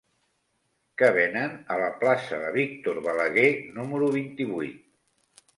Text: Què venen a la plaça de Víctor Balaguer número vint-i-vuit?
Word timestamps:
Què 1.01 1.09
venen 1.17 1.53
a 1.75 1.77
la 1.83 1.91
plaça 2.03 2.41
de 2.45 2.49
Víctor 2.57 3.03
Balaguer 3.09 3.47
número 3.79 4.11
vint-i-vuit? 4.21 4.85